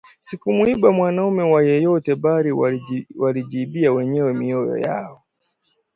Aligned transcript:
Sikumuiba 0.27 0.89
mwanaume 0.91 1.43
wa 1.43 1.63
yeyote 1.69 2.15
bali 2.15 2.51
walijiibia 3.15 3.91
wenyewe 3.91 4.33
mioyo 4.33 4.77
yao 4.77 5.23